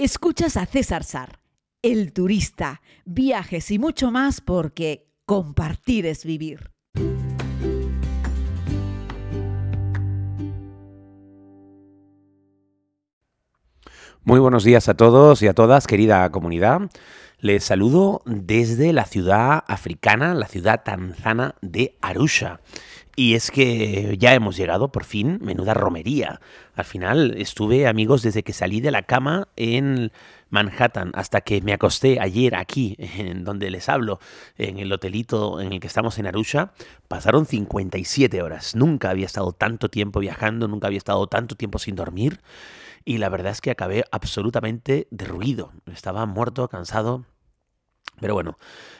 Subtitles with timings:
[0.00, 1.40] Escuchas a César Sar,
[1.82, 6.70] el turista, viajes y mucho más porque compartir es vivir.
[14.22, 16.82] Muy buenos días a todos y a todas, querida comunidad.
[17.40, 22.60] Les saludo desde la ciudad africana, la ciudad tanzana de Arusha.
[23.18, 26.40] Y es que ya hemos llegado, por fin, menuda romería.
[26.76, 30.12] Al final estuve, amigos, desde que salí de la cama en
[30.50, 34.20] Manhattan hasta que me acosté ayer aquí, en donde les hablo,
[34.56, 36.70] en el hotelito en el que estamos en Arusha,
[37.08, 38.76] pasaron 57 horas.
[38.76, 42.40] Nunca había estado tanto tiempo viajando, nunca había estado tanto tiempo sin dormir.
[43.04, 45.72] Y la verdad es que acabé absolutamente derruido.
[45.92, 47.24] Estaba muerto, cansado,
[48.20, 48.58] pero bueno,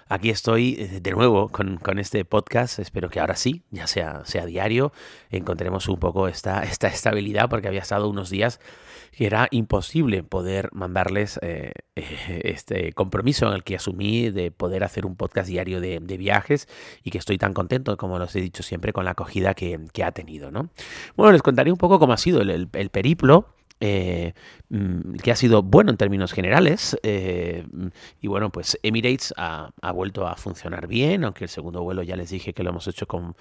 [0.08, 2.78] aquí estoy eh, de nuevo con, este podcast.
[2.78, 4.92] Espero que ahora sí, ya sea, sea diario,
[5.30, 8.60] encontremos un poco esta, esta estabilidad, porque había estado unos días
[9.12, 14.84] que era imposible poder mandarles eh, eh, este compromiso en el que asumí de poder
[14.84, 16.68] hacer un podcast diario de, viajes
[17.02, 20.12] y que estoy tan contento, como los he dicho siempre, con la acogida que, ha
[20.12, 20.50] tenido.
[20.50, 20.70] ¿no?
[21.16, 23.46] Bueno, les contaré un poco cómo ha sido el periplo
[23.80, 24.34] eh,
[24.70, 26.96] mm, que ha sido bueno en términos generales.
[27.02, 27.64] Eh,
[28.20, 32.30] y bueno, pues Emirates ha, vuelto a funcionar bien, aunque el segundo vuelo ya les
[32.30, 33.36] dije que lo hemos hecho con,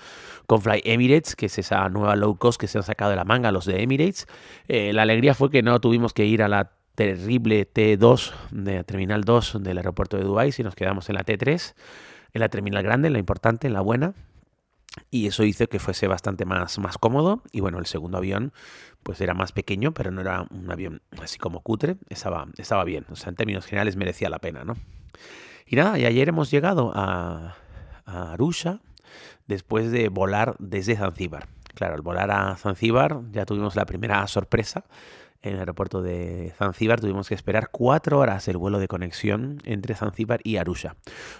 [0.45, 3.25] con Fly Emirates, que es esa nueva low cost que se han sacado de la
[3.25, 4.27] manga los de Emirates.
[4.67, 9.23] Eh, la alegría fue que no tuvimos que ir a la terrible T2, de Terminal
[9.23, 11.75] 2 del aeropuerto de Dubái, si nos quedamos en la T3,
[12.33, 14.13] en la terminal grande, en la importante, en la buena.
[15.11, 17.43] Y eso hizo que fuese bastante más, más cómodo.
[17.51, 18.51] Y bueno, el segundo avión
[19.07, 23.05] pues era más pequeño, pero no era un avión así como cutre, estaba, estaba bien,
[23.09, 24.75] o sea, en términos generales merecía la pena, ¿no?
[25.65, 27.55] Y nada, y ayer hemos llegado a,
[28.05, 28.81] Arusha
[29.47, 31.47] después de volar desde Zanzíbar.
[31.73, 34.83] Claro, al volar a Zanzíbar ya tuvimos la primera sorpresa.
[35.41, 39.95] En el aeropuerto de Zanzíbar tuvimos que esperar cuatro horas el vuelo de conexión entre
[39.95, 40.97] Zanzíbar y Arusha.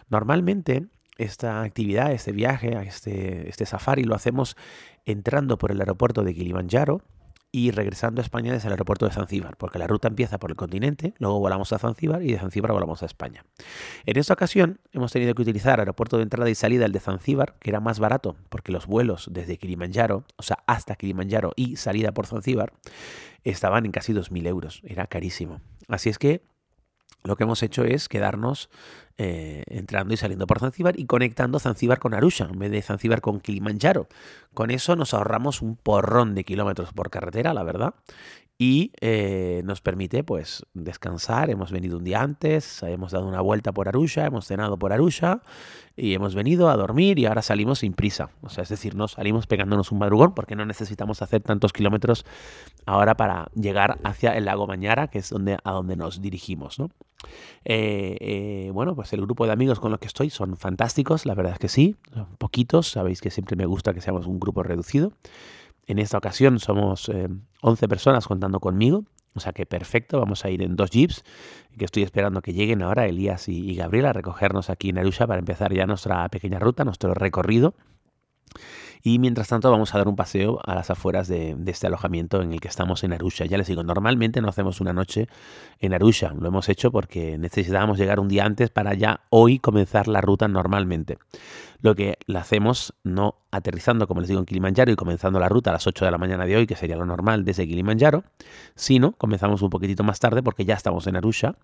[0.08, 0.88] Normalmente
[1.18, 4.56] esta actividad, este viaje, este, este safari lo hacemos
[5.04, 7.02] entrando por el aeropuerto de Kilimanjaro,
[7.58, 10.56] y regresando a España desde el aeropuerto de Zanzíbar, porque la ruta empieza por el
[10.56, 13.46] continente, luego volamos a Zanzíbar y de Zanzíbar volamos a España.
[14.06, 17.56] En esta ocasión hemos tenido que utilizar aeropuerto de entrada y salida, el de Zanzíbar,
[17.60, 22.12] que era más barato, porque los vuelos desde Kilimanjaro, o sea, hasta Kilimanjaro y salida
[22.12, 22.74] por Zanzíbar,
[23.44, 25.60] estaban en casi 2.000 euros, era carísimo.
[25.88, 26.44] Así es que
[27.24, 28.70] lo que hemos hecho es quedarnos
[29.18, 33.22] eh, entrando y saliendo por Zanzíbar y conectando Zanzíbar con Arusha en vez de Zanzíbar
[33.22, 34.08] con Kilimanjaro.
[34.54, 37.96] Con eso nos ahorramos un porrón de kilómetros por carretera, la verdad,
[38.60, 41.50] y eh, nos permite pues descansar.
[41.50, 45.42] Hemos venido un día antes, hemos dado una vuelta por Arusha, hemos cenado por Arusha
[45.96, 48.30] y hemos venido a dormir y ahora salimos sin prisa.
[48.42, 52.26] O sea, es decir, no salimos pegándonos un madrugón porque no necesitamos hacer tantos kilómetros
[52.86, 56.80] ahora para llegar hacia el lago Mañara, que es donde, a donde nos dirigimos.
[56.80, 56.90] ¿no?
[57.66, 61.36] Eh, eh, bueno, pues el grupo de amigos con los que estoy son fantásticos, la
[61.36, 61.96] verdad es que sí,
[62.40, 65.14] poquitos, sabéis que siempre me gusta que seamos un grupo reducido.
[65.88, 67.10] En esta ocasión somos
[67.62, 71.24] 11 eh, personas contando conmigo, o sea que perfecto, vamos a ir en dos jeeps,
[71.78, 75.40] que estoy esperando que lleguen ahora Elías y, Gabriel a recogernos aquí en Arusha para
[75.40, 77.74] empezar ya nuestra pequeña ruta, nuestro recorrido.
[79.04, 82.54] Y mientras tanto vamos a dar un paseo a las afueras de, este alojamiento en
[82.54, 83.46] el que estamos en Arusha.
[83.46, 85.28] Ya les digo, normalmente no hacemos una noche
[85.80, 86.34] en Arusha.
[86.34, 90.48] Lo hemos hecho porque necesitábamos llegar un día antes para ya hoy comenzar la ruta
[90.48, 91.18] normalmente.
[91.80, 95.70] Lo que la hacemos no aterrizando, como les digo, en Kilimanjaro y comenzando la ruta
[95.70, 98.24] a las 8 de la mañana de hoy, que sería lo normal desde Kilimanjaro,
[98.76, 101.56] sino comenzamos un poquitito más tarde porque ya estamos en Arusha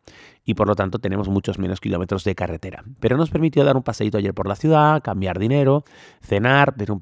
[0.45, 2.83] y por lo tanto tenemos muchos menos kilómetros de carretera.
[3.00, 5.83] Pero nos permitió dar un paseíto ayer por la ciudad, cambiar dinero,
[6.21, 7.00] cenar, ver un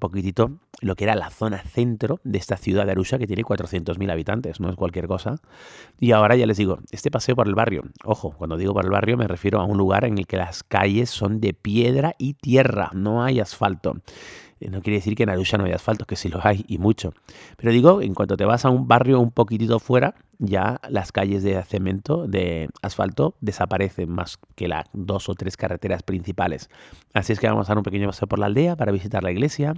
[0.82, 4.60] lo que era la zona centro de esta ciudad de Arusha que tiene 400.000 habitantes,
[4.60, 5.38] no es cualquier cosa.
[6.00, 8.92] Y ahora ya les digo, este paseo por el barrio, ojo, cuando digo por el
[8.92, 12.34] barrio me refiero a un lugar en el que las calles son de piedra y
[12.34, 13.98] tierra, no hay asfalto.
[14.62, 16.78] Eh, no quiere decir que en Arusha no hay asfalto, que sí lo hay y
[16.78, 17.14] mucho.
[17.58, 21.44] Pero digo, en cuanto te vas a un barrio un poquitito fuera, ya las calles
[21.44, 26.70] de cemento, de asfalto, desaparecen más que las dos o tres carreteras principales.
[27.14, 29.32] Así es que vamos a dar un pequeño paseo por la aldea para visitar la
[29.32, 29.74] iglesia,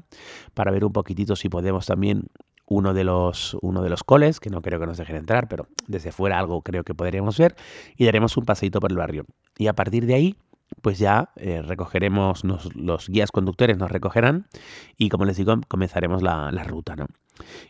[0.53, 2.27] para ver un poquitito si podemos también
[2.65, 5.67] uno de los uno de los coles, que no creo que nos dejen entrar, pero
[5.87, 7.55] desde fuera algo creo que podríamos ver,
[7.97, 9.25] y daremos un paseito por el barrio.
[9.57, 10.35] Y a partir de ahí
[10.81, 14.47] pues ya eh, recogeremos, los guías conductores nos recogerán
[14.97, 17.07] y como les digo, comenzaremos la, ruta, ¿no?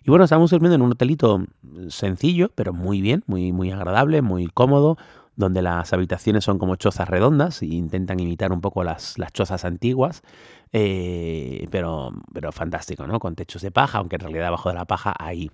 [0.04, 1.46] Y bueno, estamos durmiendo en un hotelito
[1.88, 4.98] sencillo, pero muy bien, muy, muy agradable, muy cómodo,
[5.36, 9.66] donde las habitaciones son como chozas redondas e intentan imitar un poco las, las chozas
[9.66, 10.22] antiguas,
[10.74, 13.20] eh, pero, pero fantástico, ¿no?
[13.20, 15.50] Con techos de paja, aunque en realidad abajo de la paja hay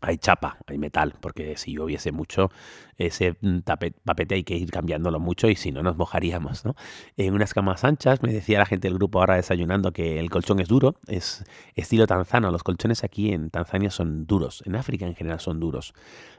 [0.00, 2.50] hay chapa, hay metal, porque si lloviese mucho,
[2.98, 6.76] ese mm, papete hay que ir cambiándolo mucho y si no nos mojaríamos, ¿no?
[7.16, 10.60] En unas camas anchas, me decía la gente del grupo ahora desayunando que el colchón
[10.60, 11.44] es duro, es
[11.74, 12.50] estilo tanzano.
[12.50, 15.94] Los colchones aquí en Tanzania son duros, en África en general son duros.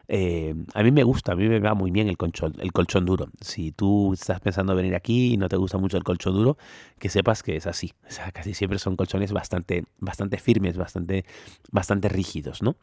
[0.07, 3.05] Eh, a mí me gusta, a mí me va muy bien el colchón, el colchón
[3.05, 3.29] duro.
[3.41, 6.57] Si tú estás pensando venir aquí y no te gusta mucho el colchón duro,
[6.99, 7.93] que sepas que es así.
[8.07, 11.25] O sea, casi siempre son colchones bastante, bastante firmes, bastante,
[11.71, 12.75] bastante rígidos, ¿no?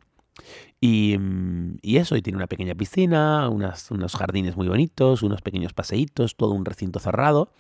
[0.81, 6.37] Mm, y, eso, y tiene una pequeña piscina, unos jardines muy bonitos, unos pequeños paseitos,
[6.37, 7.53] todo un recinto cerrado.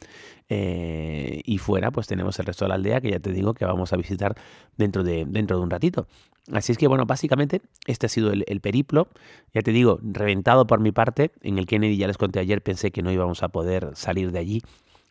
[0.50, 3.65] Eh, y fuera, pues tenemos el resto de la aldea que ya te digo que
[3.65, 4.37] vamos a visitar
[4.76, 6.06] dentro de, dentro de un ratito.
[6.53, 9.09] Así es que, bueno, básicamente este ha sido el, el, periplo.
[9.55, 11.32] Ya te digo, reventado por mi parte.
[11.41, 14.38] En el Kennedy, ya les conté ayer, pensé que no íbamos a poder salir de
[14.38, 14.62] allí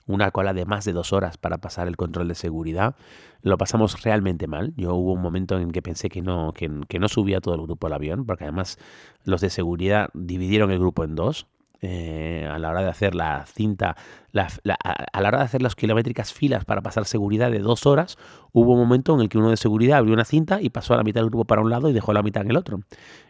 [0.07, 2.95] una cola de más de dos horas para pasar el control de seguridad.
[3.41, 4.73] Lo pasamos realmente mal.
[4.75, 7.87] Yo hubo un momento en que pensé que no, que, no subía todo el grupo
[7.87, 8.77] al avión, porque además
[9.23, 11.47] los de seguridad dividieron el grupo en dos.
[11.85, 13.97] Eh, a la hora de hacer la cinta,
[14.33, 18.17] a la hora de hacer las kilométricas filas para pasar seguridad de dos horas,
[18.53, 20.97] hubo un momento en el que uno de seguridad abrió una cinta y pasó a
[20.97, 22.79] la mitad del grupo para un lado y dejó la mitad en el otro.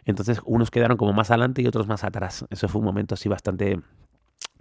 [0.04, 2.46] Entonces unos quedaron como más adelante y otros más atrás.
[2.48, 3.80] Eso fue un momento así bastante,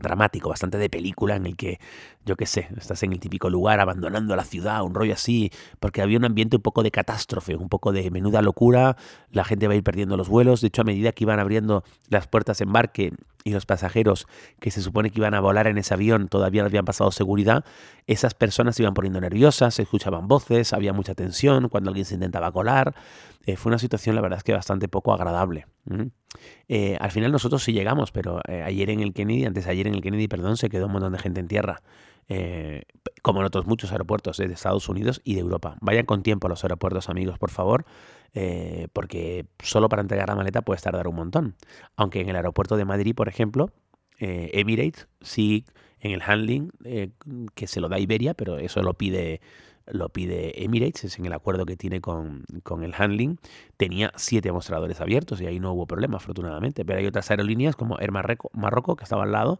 [0.04, 1.80] dramático, bastante de película, en el que,
[2.24, 6.04] yo qué sé, estás en el típico lugar abandonando la ciudad, un rollo así, porque
[6.04, 8.96] había un ambiente un poco de catástrofe, un poco de menuda locura,
[9.32, 11.84] la gente va a ir perdiendo los vuelos, de hecho a medida que iban abriendo
[12.10, 13.14] las puertas de embarque
[13.44, 14.28] y los pasajeros
[14.60, 17.66] que se supone que iban a volar en ese avión todavía no habían pasado seguridad,
[18.08, 22.16] esas personas se iban poniendo nerviosas, se escuchaban voces, había mucha tensión cuando alguien se
[22.16, 22.96] intentaba colar.
[23.46, 25.68] Eh, fue una situación, la verdad es que bastante poco agradable.
[26.68, 29.88] Eh, al final nosotros sí llegamos, pero eh, ayer en el Kennedy, antes de ayer
[29.88, 31.82] en el Kennedy, perdón, se quedó un montón de gente en tierra.
[33.22, 35.76] como en otros muchos aeropuertos de Estados Unidos y de Europa.
[35.82, 37.86] Vayan con tiempo a los aeropuertos, amigos, por favor.
[38.36, 41.56] Eh, porque solo para entregar la maleta puedes tardar un montón.
[41.96, 43.70] Aunque en el aeropuerto de Madrid, por ejemplo,
[44.20, 45.66] eh, Emirates sí
[46.00, 47.10] en el handling eh,
[47.56, 49.42] que se lo da Iberia, pero eso lo pide
[49.88, 53.38] lo pide Emirates, es en el acuerdo que tiene con, con, el handling,
[53.78, 56.86] tenía siete mostradores abiertos y ahí no hubo problema, afortunadamente.
[56.86, 59.60] Pero hay otras aerolíneas como Air Marroco, que estaba al lado,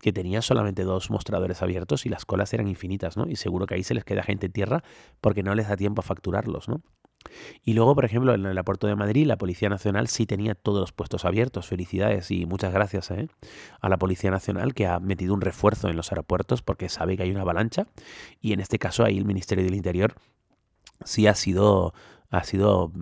[0.00, 3.28] que tenía solamente dos mostradores abiertos y las colas eran infinitas, ¿no?
[3.28, 4.82] Y seguro que ahí se les queda gente en tierra
[5.20, 6.80] porque no les da tiempo a facturarlos, ¿no?
[7.64, 10.80] Y luego, por ejemplo, en el aeropuerto de Madrid, la Policía Nacional sí tenía todos
[10.80, 11.66] los puestos abiertos.
[11.66, 13.28] Felicidades y muchas gracias ¿eh?
[13.80, 17.24] a la Policía Nacional que ha metido un refuerzo en los aeropuertos porque sabe que
[17.24, 17.86] hay una avalancha.
[18.40, 20.14] Y en este caso, ahí el Ministerio del Interior
[21.04, 21.94] sí ha sido
[22.32, 22.92] ha sido,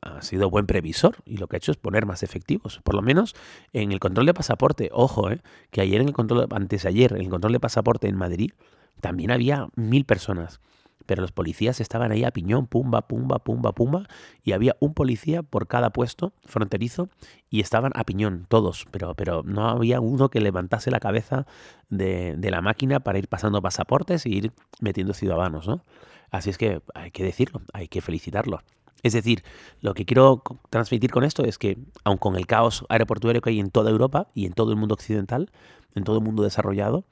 [0.00, 2.80] ha sido buen previsor y lo que ha hecho es poner más efectivos.
[2.84, 3.34] Por lo menos
[3.72, 5.40] en el control de pasaporte, ojo, ¿eh?
[5.70, 8.52] que ayer en el control, antes ayer, en el control de pasaporte en Madrid,
[9.00, 10.60] también había mil personas
[11.06, 14.08] pero los policías estaban ahí a piñón, pumba, pumba, pumba, pumba,
[14.42, 17.08] y había un policía por cada puesto fronterizo
[17.48, 21.46] y estaban a piñón todos, pero, pero no había uno que levantase la cabeza
[21.88, 25.84] de, la máquina para ir pasando pasaportes y ir metiendo ciudadanos, ¿no?
[26.30, 28.60] Así es que hay que decirlo, hay que felicitarlo.
[29.02, 29.44] Es decir,
[29.80, 33.60] lo que quiero transmitir con esto es que, aun con el caos aeroportuario que hay
[33.60, 35.50] en toda Europa y en todo el mundo occidental,
[35.94, 37.04] en todo el mundo desarrollado,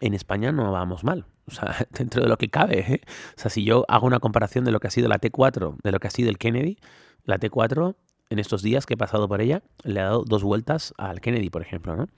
[0.00, 1.26] en España no vamos mal.
[1.46, 2.80] O sea, dentro de lo que cabe.
[2.80, 3.00] ¿eh?
[3.36, 5.92] O sea, si yo hago una comparación de lo que ha sido la T4, de
[5.92, 6.78] lo que ha sido el Kennedy,
[7.24, 7.94] la T4,
[8.30, 11.50] en estos días que he pasado por ella, le ha dado dos vueltas al Kennedy,
[11.50, 12.08] por ejemplo, ¿no?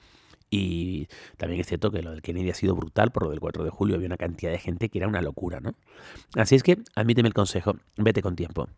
[0.55, 1.09] Y
[1.39, 3.71] también es cierto que lo del Kennedy ha sido brutal, por lo del 4 de
[3.71, 5.75] julio había una cantidad de gente que era una locura, ¿no?
[6.37, 8.69] Así es que admíteme el consejo, vete con tiempo.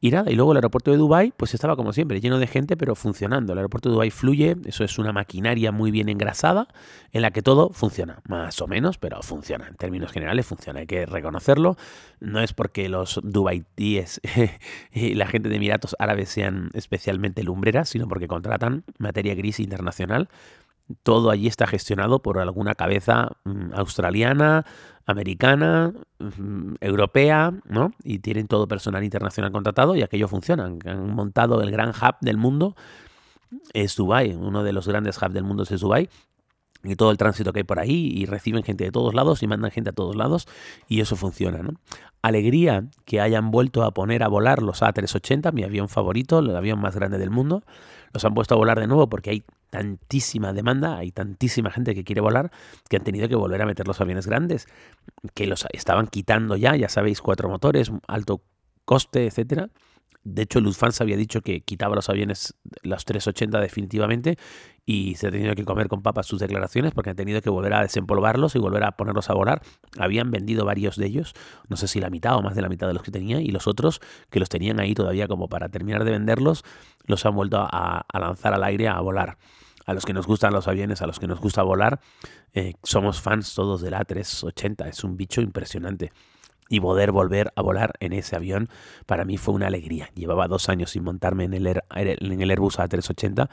[0.00, 2.76] Y nada, y luego el aeropuerto de Dubai pues estaba como siempre, lleno de gente,
[2.76, 3.52] pero funcionando.
[3.52, 6.66] El aeropuerto de Dubai fluye, eso es una maquinaria muy bien engrasada,
[7.12, 9.68] en la que todo funciona, más o menos, pero funciona.
[9.68, 11.76] En términos generales funciona, hay que reconocerlo.
[12.18, 14.20] No es porque los Dubaitíes
[14.92, 20.28] y la gente de Emiratos Árabes sean especialmente lumbreras, sino porque contratan materia gris internacional
[21.02, 24.64] todo allí está gestionado por alguna cabeza mm, australiana,
[25.06, 27.92] americana, mm, europea, ¿no?
[28.02, 30.66] Y tienen todo personal internacional contratado y aquello funciona.
[30.66, 32.74] Han montado el gran hub del mundo,
[33.72, 36.08] es Dubai, uno de los grandes hubs del mundo es Dubai.
[36.82, 39.46] Y todo el tránsito que hay por ahí, y reciben gente de todos lados y
[39.46, 40.48] mandan gente a todos lados,
[40.88, 41.60] y eso funciona.
[42.22, 46.80] Alegría que hayan vuelto a poner a volar los A380, mi avión favorito, el avión
[46.80, 47.62] más grande del mundo.
[48.14, 52.04] Los han puesto a volar de nuevo porque hay tantísima demanda, hay tantísima gente que
[52.04, 52.50] quiere volar,
[52.88, 54.66] que han tenido que volver a meter los aviones grandes,
[55.34, 58.42] que los estaban quitando ya, ya sabéis, cuatro motores, alto
[58.84, 59.70] coste, etcétera,
[60.22, 64.36] De hecho, Lufthansa había dicho que quitaba los aviones, los 380 definitivamente,
[64.84, 67.72] y se ha tenido que comer con papas sus declaraciones porque han tenido que volver
[67.72, 69.62] a desempolvarlos y volver a ponerlos a volar.
[69.98, 71.32] Habían vendido varios de ellos,
[71.68, 73.48] no sé si la mitad o más de la mitad de los que tenía, y
[73.48, 74.00] los otros
[74.30, 76.64] que los tenían ahí todavía como para terminar de venderlos,
[77.06, 79.38] los han vuelto a, lanzar al aire a volar.
[79.86, 82.00] A los que nos gustan los aviones, a los que nos gusta volar,
[82.52, 86.12] eh, somos fans todos del A380, es un bicho impresionante
[86.70, 88.70] y poder volver a volar en ese avión
[89.04, 90.08] para mí fue una alegría.
[90.14, 93.50] Llevaba dos años sin montarme en el, en el Airbus A380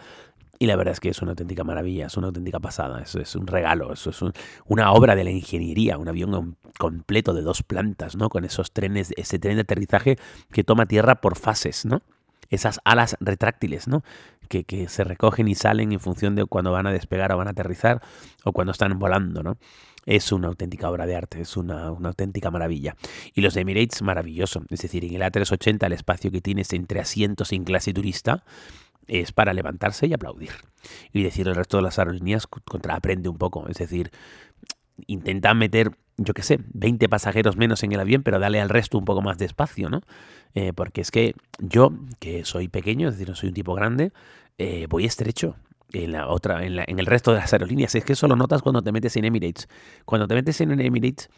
[0.60, 3.36] y la verdad es que es una auténtica maravilla, es una auténtica pasada, eso es
[3.36, 4.20] un regalo, eso es
[4.66, 8.30] una obra de la ingeniería, un avión completo de dos plantas, ¿no?
[8.30, 10.18] Con esos trenes, ese tren de aterrizaje
[10.52, 12.02] que toma tierra por fases, ¿no?
[12.50, 14.04] Esas alas retráctiles, ¿no?
[14.48, 17.48] Que, que se recogen y salen en función de cuando van a despegar o van
[17.48, 18.02] a aterrizar
[18.44, 19.58] o cuando están volando, ¿no?
[20.08, 22.96] Es una auténtica obra de arte, es una, auténtica maravilla.
[23.34, 24.64] Y los Emirates, maravilloso.
[24.70, 28.44] Es decir, en el A380 el espacio que tienes entre asientos en clase turista
[29.08, 30.52] es para levantarse y aplaudir.
[31.12, 33.68] Y decir el resto de las aerolíneas contraaprende un poco.
[33.68, 34.12] Es decir,
[35.08, 38.98] intentan meter, yo qué sé, 20 pasajeros menos en el avión, pero dale al resto
[38.98, 40.02] un poco más de espacio, ¿no?
[40.56, 44.14] Eh, porque es que yo, que soy pequeño, es decir, no soy un tipo grande,
[44.58, 45.58] eh, voy estrecho
[45.94, 47.96] en la otra, en, en, el resto de las aerolíneas.
[47.96, 49.68] Es que eso lo notas cuando te metes en Emirates.
[50.06, 51.30] Cuando te metes en Emirates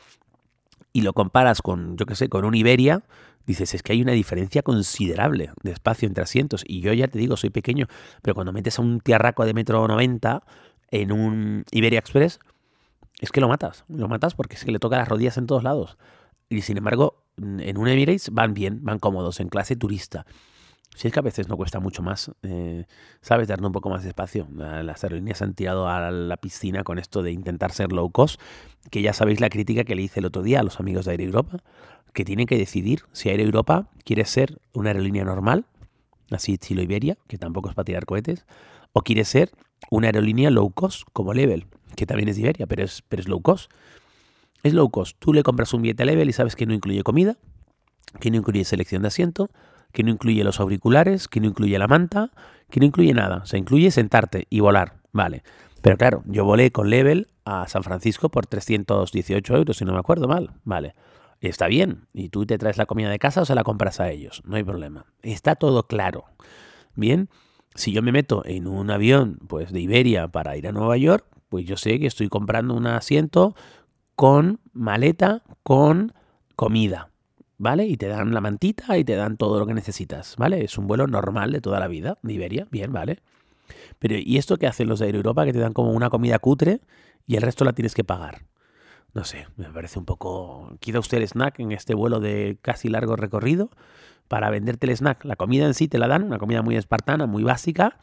[0.93, 3.03] y lo comparas con, yo qué sé, con un Iberia,
[3.45, 6.63] dices, es que hay una diferencia considerable de espacio entre asientos.
[6.67, 7.87] Y yo ya te digo, soy pequeño,
[8.21, 10.43] pero cuando metes a un tiarraco de metro 90
[10.91, 12.39] en un Iberia Express,
[13.19, 13.85] es que lo matas.
[13.87, 15.97] Lo matas porque es que le toca las rodillas en todos lados.
[16.49, 20.25] Y sin embargo, en un Emirates van bien, van cómodos, en clase turista.
[20.95, 22.85] Si es que a veces no cuesta mucho más, eh,
[23.21, 23.47] ¿sabes?
[23.47, 24.47] Darle un poco más de espacio.
[24.51, 28.41] Las aerolíneas han tirado a la piscina con esto de intentar ser low cost,
[28.89, 31.13] que ya sabéis la crítica que le hice el otro día a los amigos de
[31.13, 31.63] Air Europa,
[32.13, 35.65] que tienen que decidir si Air Europa quiere ser una aerolínea normal,
[36.31, 38.45] así estilo Iberia, que tampoco es para tirar cohetes,
[38.91, 39.51] o quiere ser
[39.91, 43.41] una aerolínea low cost como Level, que también es Iberia, pero es, pero es low
[43.41, 43.71] cost.
[44.63, 45.15] Es low cost.
[45.19, 47.37] Tú le compras un billete a Level y sabes que no incluye comida,
[48.19, 49.49] que no incluye selección de asiento,
[49.91, 52.31] que no incluye los auriculares, que no incluye la manta,
[52.69, 53.37] que no incluye nada.
[53.37, 54.95] O sea, incluye sentarte y volar.
[55.11, 55.43] Vale.
[55.81, 59.99] Pero claro, yo volé con Level a San Francisco por 318 euros, si no me
[59.99, 60.51] acuerdo mal.
[60.63, 60.93] Vale.
[61.41, 62.07] Está bien.
[62.13, 64.41] Y tú te traes la comida de casa o se la compras a ellos.
[64.45, 65.05] No hay problema.
[65.21, 66.25] Está todo claro.
[66.95, 67.29] Bien.
[67.75, 71.25] Si yo me meto en un avión pues de Iberia para ir a Nueva York,
[71.47, 73.55] pues yo sé que estoy comprando un asiento
[74.15, 76.13] con maleta, con
[76.55, 77.09] comida.
[77.59, 77.85] ¿Vale?
[77.85, 80.63] Y te dan la mantita y te dan todo lo que necesitas, ¿vale?
[80.63, 83.19] Es un vuelo normal de toda la vida, de Iberia, bien, ¿vale?
[83.99, 85.45] Pero ¿y esto qué hacen los de Europa?
[85.45, 86.81] Que te dan como una comida cutre
[87.27, 88.45] y el resto la tienes que pagar.
[89.13, 90.77] No sé, me parece un poco...
[90.79, 93.69] Quita usted el snack en este vuelo de casi largo recorrido
[94.27, 95.25] para venderte el snack.
[95.25, 97.97] La comida en sí te la dan, una comida muy espartana, muy básica,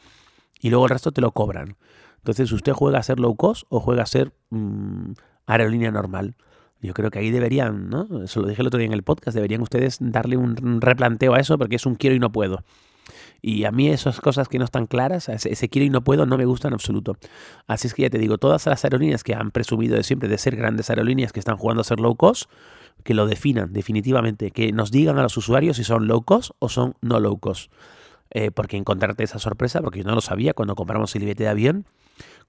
[0.61, 1.77] y luego el resto te lo cobran.
[2.17, 5.13] Entonces, ¿usted juega a ser low cost o juega a ser mm,
[5.47, 6.35] aerolínea normal?
[6.81, 8.23] Yo creo que ahí deberían, ¿no?
[8.23, 11.39] Eso lo dije el otro día en el podcast, deberían ustedes darle un replanteo a
[11.39, 12.63] eso porque es un quiero y no puedo.
[13.41, 16.37] Y a mí esas cosas que no están claras, ese, quiero y no puedo, no
[16.37, 17.17] me gustan en absoluto.
[17.67, 20.37] Así es que ya te digo, todas las aerolíneas que han presumido de siempre de
[20.37, 22.49] ser grandes aerolíneas que están jugando a ser low cost,
[23.03, 26.69] que lo definan definitivamente, que nos digan a los usuarios si son low cost o
[26.69, 27.71] son no low cost.
[28.31, 31.49] Eh, porque encontrarte esa sorpresa, porque yo no lo sabía cuando compramos el billete de
[31.49, 31.85] avión,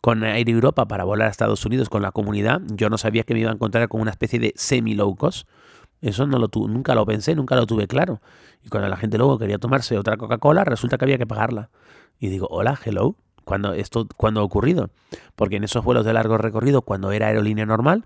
[0.00, 3.34] con Air Europa para volar a Estados Unidos con la comunidad, yo no sabía que
[3.34, 5.48] me iba a encontrar con una especie de semi-low cost.
[6.00, 8.20] Eso no lo nunca lo pensé, nunca lo tuve claro.
[8.64, 11.70] Y cuando la gente luego quería tomarse otra Coca-Cola, resulta que había que pagarla.
[12.20, 14.90] Y digo, hola, hello, ¿cuándo, esto, ¿cuándo ha ocurrido?
[15.34, 18.04] Porque en esos vuelos de largo recorrido, cuando era aerolínea normal,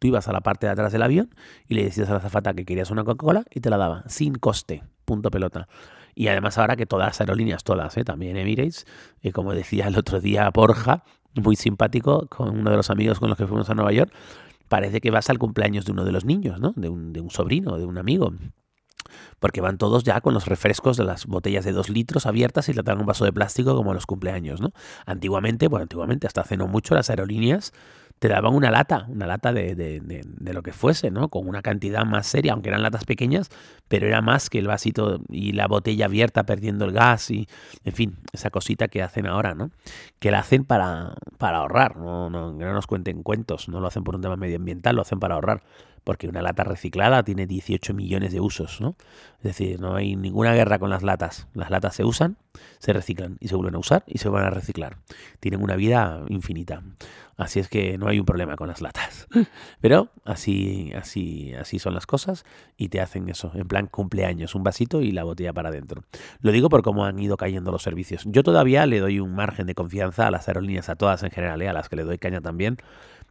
[0.00, 1.32] tú ibas a la parte de atrás del avión
[1.68, 4.34] y le decías a la azafata que querías una Coca-Cola y te la daba, sin
[4.34, 5.68] coste, punto pelota.
[6.18, 8.02] Y además ahora que todas las aerolíneas, todas, ¿eh?
[8.02, 8.88] también Emirates,
[9.22, 11.04] y como decía el otro día Borja,
[11.36, 14.12] muy simpático, con uno de los amigos con los que fuimos a Nueva York,
[14.66, 16.72] parece que vas al cumpleaños de uno de los niños, ¿no?
[16.74, 18.32] De un, de un sobrino, de un amigo.
[19.38, 22.72] Porque van todos ya con los refrescos de las botellas de dos litros abiertas y
[22.72, 24.72] le un vaso de plástico como en los cumpleaños, ¿no?
[25.06, 27.72] Antiguamente, bueno, antiguamente, hasta hace no mucho, las aerolíneas
[28.18, 31.28] te daban una lata, una lata de, de, de, lo que fuese, ¿no?
[31.28, 33.48] Con una cantidad más seria, aunque eran latas pequeñas,
[33.86, 37.48] pero era más que el vasito y la botella abierta perdiendo el gas y,
[37.84, 39.70] en fin, esa cosita que hacen ahora, ¿no?
[40.18, 44.04] Que la hacen para, para ahorrar, no, no, no nos cuenten cuentos, no lo hacen
[44.04, 45.62] por un tema medioambiental, lo hacen para ahorrar
[46.08, 48.96] porque una lata reciclada tiene 18 millones de usos, ¿no?
[49.40, 51.48] Es decir, no hay ninguna guerra con las latas.
[51.52, 52.38] Las latas se usan,
[52.78, 54.96] se reciclan y se vuelven a usar y se van a reciclar.
[55.38, 56.82] Tienen una vida infinita.
[57.36, 59.28] Así es que no hay un problema con las latas.
[59.82, 62.46] Pero así, así, así son las cosas
[62.78, 66.04] y te hacen eso, en plan cumpleaños, un vasito y la botella para adentro.
[66.40, 68.24] Lo digo por cómo han ido cayendo los servicios.
[68.24, 71.60] Yo todavía le doy un margen de confianza a las aerolíneas, a todas en general,
[71.60, 71.68] ¿eh?
[71.68, 72.78] a las que le doy caña también,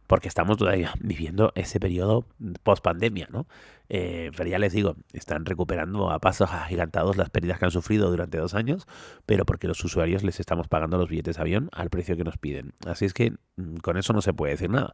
[0.08, 2.26] porque estamos todavía viviendo ese periodo
[2.64, 3.46] post pandemia, ¿no?
[3.90, 8.10] Eh, pero ya les digo, están recuperando a pasos agigantados las pérdidas que han sufrido
[8.10, 8.86] durante dos años,
[9.24, 12.36] pero porque los usuarios les estamos pagando los billetes de avión al precio que nos
[12.36, 12.74] piden.
[12.86, 14.92] Así es que mm, con eso no se puede decir nada.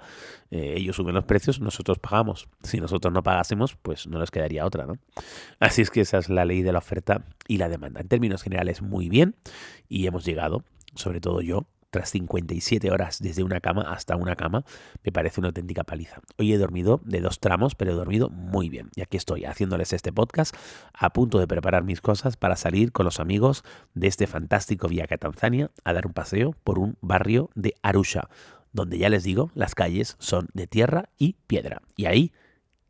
[0.51, 2.49] Eh, ellos suben los precios, nosotros pagamos.
[2.63, 4.99] Si nosotros no pagásemos, pues no les quedaría otra, ¿no?
[5.59, 8.01] Así es que esa es la ley de la oferta y la demanda.
[8.01, 9.35] En términos generales, muy bien
[9.89, 10.63] y hemos llegado,
[10.95, 14.65] sobre todo yo, tras 57 horas desde una cama hasta una cama,
[15.05, 16.21] me parece una auténtica paliza.
[16.39, 18.91] Hoy he dormido de dos tramos, pero he dormido muy bien.
[18.97, 20.57] Y aquí estoy haciéndoles este podcast,
[20.93, 23.63] a punto de preparar mis cosas para salir con los amigos
[23.95, 28.29] de este fantástico viaje a Tanzania a dar un paseo por un barrio de Arusha,
[28.73, 31.81] donde ya les digo, las calles son de tierra y piedra.
[31.95, 32.33] Y ahí,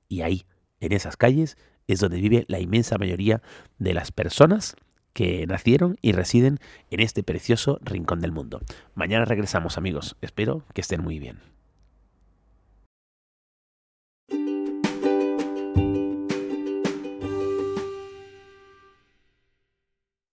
[0.08, 0.46] y ahí,
[0.80, 1.58] en esas calles,
[1.88, 3.42] es donde vive la inmensa mayoría
[3.78, 4.76] de las personas
[5.14, 6.58] que nacieron y residen
[6.90, 8.60] en este precioso rincón del mundo.
[8.94, 11.53] Mañana regresamos amigos, espero que estén muy bien.